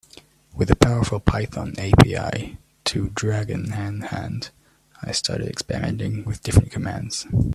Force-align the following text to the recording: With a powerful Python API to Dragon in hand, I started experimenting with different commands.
With 0.57 0.71
a 0.71 0.75
powerful 0.75 1.19
Python 1.19 1.75
API 1.77 2.57
to 2.85 3.09
Dragon 3.09 3.71
in 3.71 4.01
hand, 4.01 4.49
I 5.03 5.11
started 5.11 5.47
experimenting 5.47 6.23
with 6.25 6.41
different 6.41 6.71
commands. 6.71 7.27